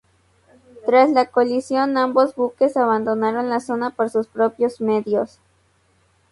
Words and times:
Tras 0.87 1.11
la 1.11 1.27
colisión, 1.29 1.95
ambos 1.95 2.33
buques, 2.33 2.75
abandonaron 2.75 3.51
la 3.51 3.59
zona 3.59 3.91
por 3.91 4.09
sus 4.09 4.25
propios 4.25 4.81
medios. 4.81 5.37